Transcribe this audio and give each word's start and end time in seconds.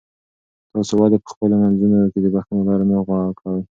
تاسو 0.71 0.93
ولې 0.99 1.17
په 1.23 1.27
خپلو 1.33 1.55
منځونو 1.63 1.99
کې 2.11 2.19
د 2.23 2.27
بښنې 2.33 2.59
لاره 2.67 2.85
نه 2.89 2.95
غوره 3.05 3.29
کوئ؟ 3.39 3.59